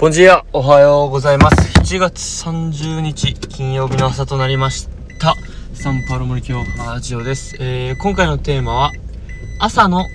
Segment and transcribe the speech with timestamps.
[0.00, 1.78] ボンジーア、おはようございます。
[1.78, 4.88] 7月30日、金曜日の朝となりまし
[5.20, 5.34] た。
[5.74, 7.58] サンパウロ森京ラジオです。
[7.60, 8.92] えー、今回のテーマは、
[9.58, 10.06] 朝の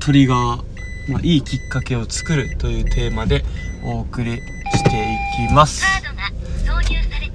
[0.00, 0.38] トリガー、
[1.12, 3.44] まあ、いいきっかけを作るというテーマで
[3.84, 4.42] お送りし
[4.82, 4.88] て
[5.44, 5.84] いきます。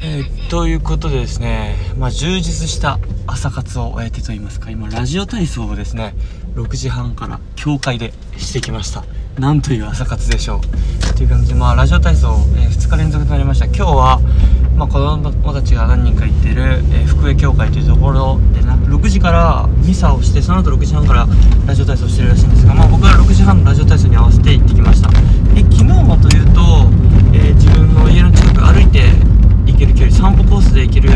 [0.02, 6.16] えー、ということでですね、まあ、充実した朝活を終えてと言いますか、今、ラジオ体操をですね、
[6.56, 9.06] 6時半から教会でしてきました。
[9.40, 11.16] なんという朝活でしょう。
[11.16, 13.66] という感じで、まあ、ラジオ体操、えー、2日連続となりました。
[13.66, 14.20] 今日は、
[14.78, 21.28] まあ、子供たちが何人か行ってる、えー、福江教会というところでな、6時からミサをして、その後6時半から
[21.66, 25.10] ラジオ体操してるらしいんですが、まあ、僕は6時半のラジオ体操に合わせて行ってきました。
[25.10, 26.62] で、昨日はというと、
[27.34, 29.02] えー、自分の家の近く歩いて
[29.66, 31.10] 行ける距離、散歩コースで行ける、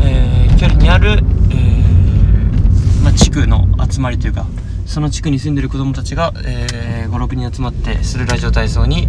[0.00, 1.84] え距離にある、え
[3.04, 4.46] まあ、地区の集まりというか、
[4.88, 9.06] その地区に住んでる子供たちが、えー、56人集まってするラジオ体操に、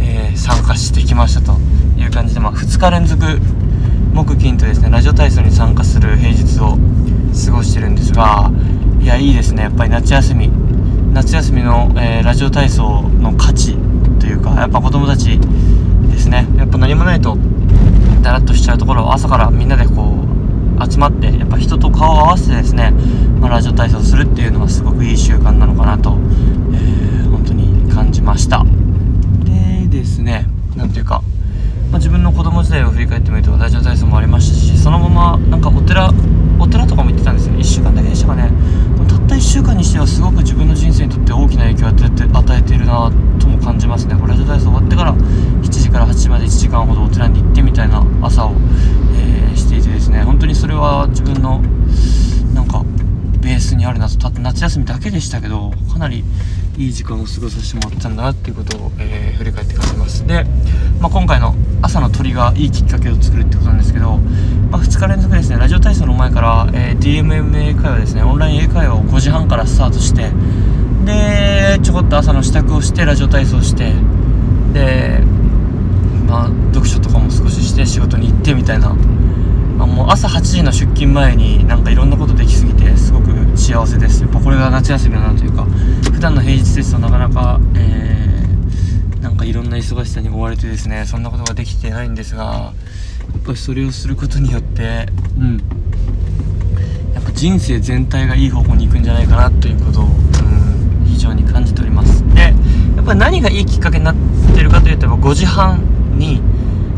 [0.00, 1.56] えー、参加してきましたと
[1.96, 3.24] いう感じで、まあ、2日連続
[4.12, 6.76] 木金とですねラジオ体操に参加する平日を
[7.46, 8.50] 過ごしてるんですが
[9.00, 9.62] いやいいですね。
[9.62, 10.50] やっぱり夏休み
[11.14, 13.76] 夏休みの、えー、ラジオ体操の価値
[14.18, 16.48] というかやっぱ子供たちですね。
[16.56, 17.38] やっぱ何もないと
[18.20, 19.96] だらっとしちゃうところを朝からみんなでこう
[20.90, 22.90] 集まってやっぱ人と顔を合わせてですね、
[23.40, 28.64] まあ、ラジオ体操するっていうのはすごくいい習慣なのかなと、えー、本当に感じました。
[29.44, 30.46] でですね
[30.76, 31.22] なんていうか、
[31.90, 36.12] まあ、自分の子供時代を振り返ってみるとラジオ体操もありましたしそのままなんかお寺
[36.58, 38.50] お寺とかも行ってたんですよ1週間だけでしたかね。
[39.08, 44.14] たった1週間にしてはすごく自分の人生にとって大きな影響を与えて与えているなとも感じますね。
[44.14, 48.52] これラジオ体操終わってから7時から8時まで1時間ほどお寺に行ってみたいな朝を、
[49.14, 51.60] えー、していてですね本当にそれは自分の
[52.54, 52.84] なんか
[53.40, 56.22] ベースにあるなとたった夏休みだけでしたけどかなり
[56.76, 60.26] いい時間を過ごさせてもらったんだなっていうことを、えー、振り返って感じます。
[60.26, 60.44] で、
[61.00, 64.18] まあ、今回の朝の鳥がいいきっかけを作るってことなんですけど、
[64.70, 65.56] まあ、2日連続ですね。
[65.56, 68.22] ラジオ体操の前から、えー、DMM 英会話ですね。
[68.22, 70.30] オンライン英会話を5時半からスタートして
[71.06, 73.94] でちょこっと朝の支度をしてラジオ体操して
[74.74, 75.22] で
[76.28, 78.94] まあ読書とかも少しして仕事に行ってみたいな。
[79.80, 83.29] あもう朝8時の出勤前になんかいろんなことできすぎてすごく
[83.60, 84.22] 幸せです。
[84.22, 85.64] やっぱこれが夏休みだなというか
[86.12, 92.72] 普段の平日ですとなかなか、えー、なんかいろんな忙しさに追われてですねそんなことができてないんですがや
[93.38, 95.06] っぱりそれをすることによって
[95.38, 95.60] うん。
[97.14, 102.24] やっぱ人生全体がいい方向に行くんじゃないかなということを、うん、非常に感じております。
[102.34, 102.40] で
[102.96, 104.16] やっぱり何がいいきっかけになっ
[104.54, 105.82] てるかというと5時半
[106.16, 106.40] に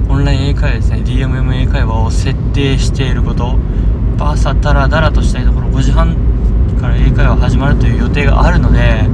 [0.08, 3.58] オンライン英会話ですね DMM 英会話を設定していること。
[4.30, 6.16] 朝ダラダラとしたいところ5時半
[6.82, 9.08] から英会話始まるという予定があるので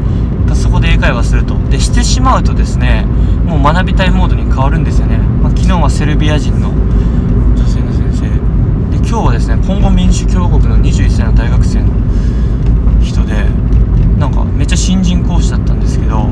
[0.56, 1.54] そこで英会話すると。
[1.68, 3.04] でしてしまうとですね
[3.44, 8.28] もう学びたいモードに変わるんですよね、まあ、昨日はセルビア人の女性の先生。
[8.90, 11.92] で今日はですね今後民主共和国の21歳の大学生の
[13.02, 13.44] 人で
[14.18, 16.26] なんかめっちゃ新人講師だったんですけど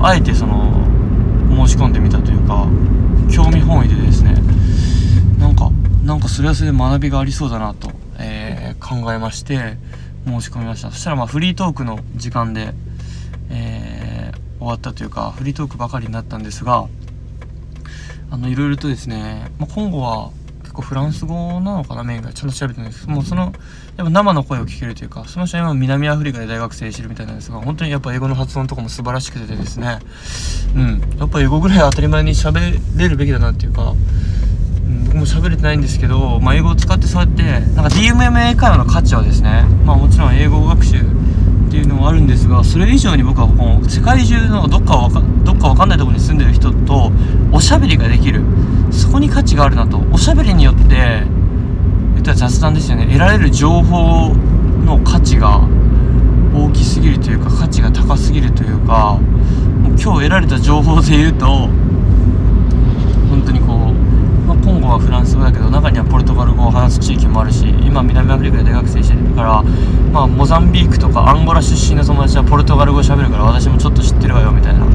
[0.00, 0.86] あえてその
[1.66, 2.68] 申し込んでみたというか
[3.28, 4.34] 興味本位でですね
[5.40, 5.70] なんか
[6.04, 9.76] なんかそれはそれで学びがありそうだなと、えー、考えまして
[10.26, 10.90] 申し込みました。
[10.90, 12.74] そしたらまあフリートークの時間で、
[13.50, 16.88] えー、終わったというかフリートークばかりになったんですが
[18.30, 20.30] あのいろいろとですね、まあ、今後は
[20.62, 23.08] 結構フランス語なのかなメインがちゃんと調べてないです。
[23.08, 23.52] もうその
[23.96, 29.98] やっぱ生の声を聞けるというかその人は今南アフリカで大学生してるみたいなんですが本当にやっぱ英語の発音とかも素晴らしくてですね。
[30.74, 31.18] うん。
[31.18, 33.94] やっぱ英語ぐらい当たり前に喋れるべきだなっていうか、
[35.08, 47.10] 僕も喋れてないんですけど、まあ、英語を使ってそうやってなんか DMM 英会話の価値はですねまあもちろん英語学習っていうのもあるんですがそれ以上に僕はこう世界中のどっかわかどっかわかんないとこに住んでる人と
[47.52, 48.42] おしゃべりができる。
[48.90, 49.98] そこに価値があるなと。
[50.12, 53.06] おしゃべりによって言ったら雑談ですよね。
[53.06, 54.34] 得られる情報
[54.84, 55.60] の価値が
[56.54, 59.18] 大きすぎるというか価値が高すぎるというか
[59.82, 61.68] もう今日得られた情報で言うと
[63.28, 64.48] 本当にこう、
[64.88, 69.62] はフランス語だけど中にはポルトガル語を話す地域もあるし今南アフリカで大学生してるから、
[70.12, 74.86] まあ、モザンビークとかアンゴラ出身の友達はポルトガル語喋るから私もちょっと知ってるわよみたいな。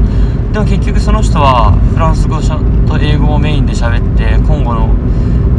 [0.52, 4.94] でも結局その人はフランス語と英語をメインで喋って今後の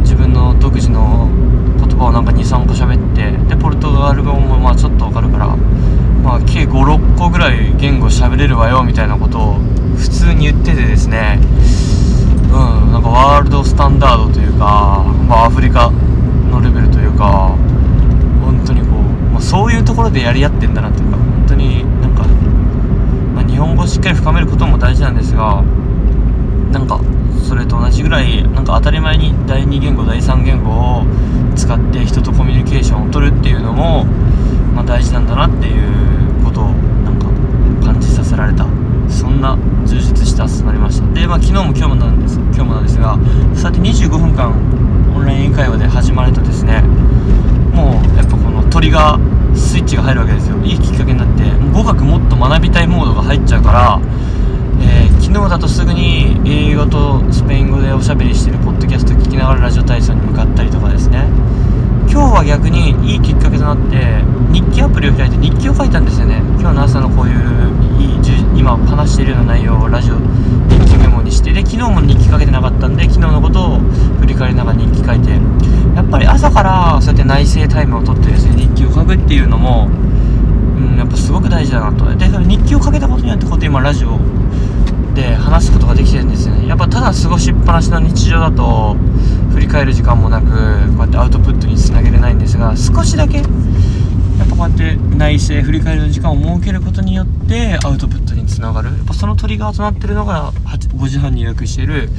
[0.00, 1.28] 自分の独自の
[1.78, 5.54] 言葉をなんか23個喋ってでポルトガル語もまあちょっとわかるから
[6.24, 9.54] まあ計56個ぐらい言語喋れるわよみたいなことを
[9.96, 11.40] 普通に言っててですね。
[12.52, 17.54] うんなんかワールドスタンダードというか、まあ、アフリカのレベルというか
[18.42, 18.90] 本当にこう、
[19.32, 22.24] まあ、そういうところでやり合ってんだなというか本当になんか、
[23.34, 25.62] まあ、日本語をしっかり深めることも大事なんですが
[26.72, 27.00] なんか
[27.46, 31.04] それと同じぐらいなんか当たり前に第二言語第三言語を
[31.54, 34.04] 使って人とコミュニケーションを取るっていうのも、
[34.74, 37.26] まあ、大事なんだなっていうことをなんか
[37.84, 38.66] 感じさせられた
[39.26, 41.12] そんな充実した朝となりました。
[41.12, 43.18] で、まあ、昨日も今日もなんです今日もなんですが
[43.56, 44.52] そうやって25分間
[45.16, 46.80] オンライン英会話で始まるとですね
[47.74, 49.18] もうやっぱこの鳥が
[49.52, 50.56] スイッチが入るわけですよ。
[50.58, 51.42] いいきっかけになって
[51.74, 54.00] 語学もっと学びたいモードが入っちゃうから
[54.78, 61.24] えー、昨日だとすぐに英語とスペイン語でおしゃべりしてるポッドキャスト聞きながらラジオ体操に向かったりとかですね。
[62.08, 66.38] 今日は逆にいいきっかけとなって日記アプリを開いて日記を書いたんですよね。
[66.60, 67.75] 今日の朝のこういう
[68.66, 73.78] 今話しているような内容をラジオ日記メモにしてで昨日も日記書けてなかったんで昨日のことを
[74.18, 75.30] 振り返りながら日記書いて
[75.94, 82.12] やっぱり朝からそうやって内省タイムを取ってですね日記を書くっていうのもうんやっぱすごく大事だなと。
[82.16, 84.18] で日記を書けたことによってこうやって今ラジオ
[85.14, 86.66] で話すことができてるんですよね。
[86.66, 88.96] やっぱただ過ごしっぱなしの日常だと
[89.52, 90.54] 振り返る時間もなくこ
[90.96, 93.44] うやってアウトプットにつなげれないんですが少しだけ
[94.38, 98.88] やっぱこうやって内省振り返りの時間を設けることによってアウトプットにつながる。
[98.88, 102.10] やっぱそのトリガーとなってるのが5時半に予約している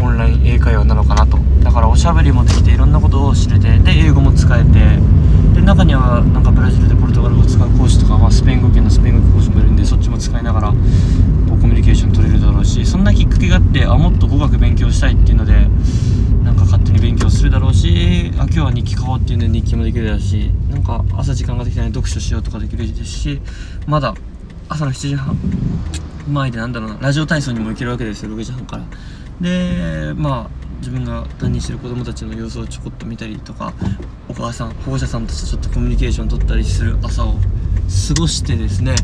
[0.00, 1.38] オンライン英会話なのかなと。
[1.62, 4.98] だからおしゃべりもできていろんなことを知れてで英語も使えて
[5.54, 10.74] で中にはなんかブラジルでポルトガル語を使う講師とか、まあ、スペイン語圏のスペイン語講師もいるんでそっちも使いながらコ
[11.66, 15.66] ミュニケーション取れるだろうしそんなきっかけがあってあもっと語学勉強したいっていうので
[16.76, 23.40] 勝手に勉強するだろうしあ今日は日記買おうっていうんで日記もできるだろうしなんか朝時間ができたら読書しようとかできるですし
[23.86, 24.14] まだ
[24.68, 25.36] 朝の7時半
[26.28, 28.84] 前でなんだろうなラジオ体操にも行けるわけですよ6時半から。
[29.40, 33.72] でまあ自分が担任してる子供たちの様子をちょこっと見たりとか
[34.28, 37.40] お母さん保護者さんたちとちょっとコミュニケーション取ったりする朝を過
[38.20, 38.94] ごしてですね、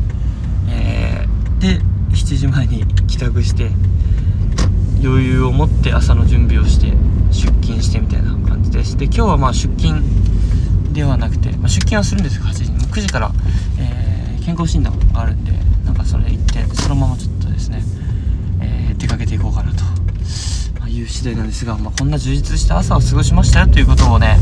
[0.69, 1.79] えー、で
[2.11, 3.71] 7時前に帰宅して
[5.03, 6.93] 余裕を持って朝の準備をして
[7.33, 8.97] 出勤してみたいな感じです。
[8.97, 10.01] で今日はまあ出勤
[10.93, 12.43] ではなくて、まあ、出勤はするんですよ。
[12.43, 12.77] 8時に。
[12.79, 13.31] 9時から、
[13.79, 15.51] えー、健康診断があるんで
[15.83, 17.81] なんかそれ行ってそのままちょっとですね、
[18.61, 19.83] えー、出かけていこうかなと、
[20.79, 23.67] まあ、いう次第なんですが、まあ、こんな充実した朝を過ごしましたよ。
[23.67, 24.37] ということをね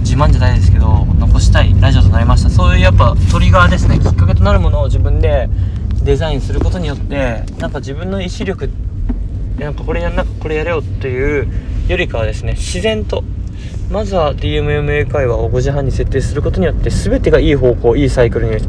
[0.00, 2.50] 自慢じゃないですけど残したいラジオとなりました。
[2.50, 3.98] そういうやっぱトリガーですね。
[3.98, 5.48] きっかけとなるものを自分で
[6.02, 8.70] デザインすることによってなんか自分の意志力
[9.58, 11.48] なんかこれやんなこれやれよっていう
[11.88, 13.22] よりかはですね自然と
[13.90, 18.66] まずは DMMA 会話を5時半に設定することによって全てがいい方向いいサイクルに、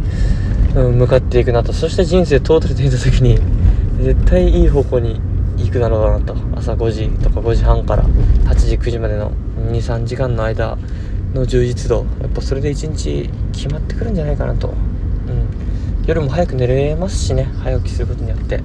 [0.76, 1.74] うん、向かっていくなと。
[1.74, 3.40] そして人生トータルで見た時に
[4.00, 5.20] 絶対いい方向に
[5.58, 6.36] 行くだろうなと。
[6.56, 9.32] 朝5時とか5時半から8時9時までの
[9.72, 10.78] 23時間の間
[11.34, 12.06] の充実度。
[12.22, 18.62] やっぱそれで1日決まってくるんじゃないかなと、うん、夜も早く寝れますしね早起きすることによって。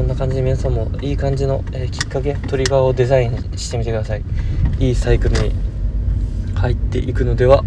[0.00, 4.22] そんな感じで皆さんもいい感じの、えー、きっかけトリガーをデザインしてみてください。
[4.78, 5.52] いいサイクルに
[6.54, 7.62] 入っていくのでは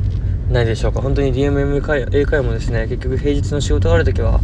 [0.49, 0.99] ないでしょうか。
[0.99, 1.77] 本当に DMM
[2.11, 4.39] 英会話もですね結局平日の仕事がある時は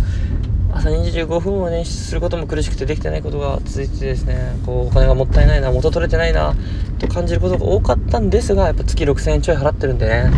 [0.80, 6.56] 朝25分を捻出することも苦しくてできてないことが続いてですねこうお金がもったいないな元取れてないな
[7.00, 10.31] と感じることが多かったんですがやっぱ月6000円ちょい払ってるんでね。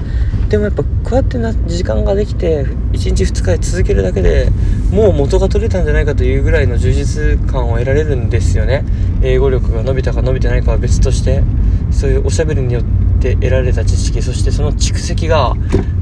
[0.49, 4.49] でもやっぱこうやってな時間ができて1日2日続けるだけで
[4.91, 8.83] もう元が取れたんじゃないかというぐらいの充実感を得られるんですよね。
[9.21, 11.43] 英語力が伸びたか伸びてないかは別として
[11.91, 12.83] そういうおしゃべりによっ
[13.21, 15.53] て得られた知識そしてその蓄積が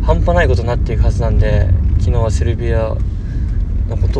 [0.02, 1.68] 半端ないことになっていくはずなんで
[2.00, 2.96] 昨日はセルビア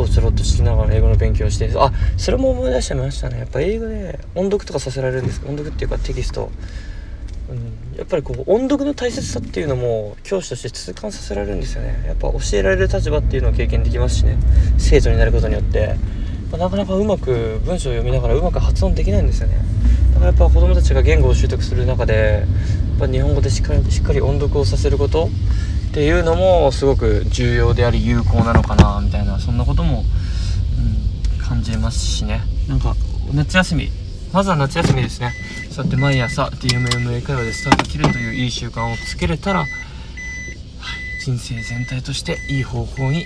[0.02, 3.40] をちょろっと知りながら英語の勉強をしてあそれも思い出してましたね。
[3.40, 6.50] やっぱ英語で音読とかさせられるんです音読っていうかテキスト、
[7.50, 12.04] うん、やっぱりこう音読の大切さっていうのも教師として痛感させられるんですよね。
[12.08, 14.38] やっぱ教えられる立場っていうのを経験できますしね。
[14.78, 15.96] 生徒になることによって、
[16.52, 19.56] まあ、なかなかうまく文章を読みながらうまく発音できないんですよね。
[20.14, 22.46] だからやっぱ子供たちが言語を習得する中で
[23.00, 25.30] やっぱ日本語でしっかりしっかり音読をさせること
[25.90, 30.04] っていうのもすごく重要であり有効なのかなみたいなそんなことも、
[31.34, 32.42] うん、感じますしね。
[32.68, 32.96] なんか
[33.34, 33.90] 夏休み。
[34.32, 35.34] まずは夏休みですね。
[35.72, 39.70] そうやって毎朝 DMMA 会話でスタート切るといういい習慣をつけれたら、はい、
[41.24, 43.26] 人生全体としていい方向に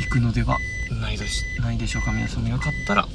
[0.00, 0.58] 行くのでは
[1.00, 2.12] ないでしないでしょうか。
[2.12, 3.08] 皆さんもよかったら、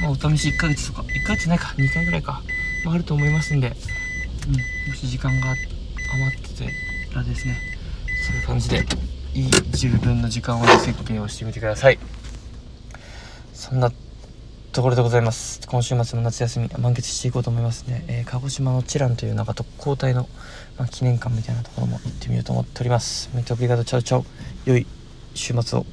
[0.00, 2.42] まあ、お試し1ヶ月とか1ヶ月ないか2回ぐらいか、
[2.84, 5.54] まあ、あると思いますんで、うん、もし時間が
[6.14, 6.72] 余ってて
[7.14, 7.71] らですね
[8.52, 8.84] 感じで
[9.32, 11.98] いい自分の時間を設計をしてみてください。
[13.54, 13.90] そんな
[14.72, 15.66] ところでございます。
[15.66, 20.28] 今週末の夏休み満喫していこうと思いますね、えー、鹿児島のチランというなんか特攻隊の、
[20.76, 23.30] まあ、記念館みたいなところも行ってみようと思っております。
[23.34, 24.24] メトオブリガードチャウチャウ
[24.66, 24.86] 良い
[25.34, 25.86] 週末を。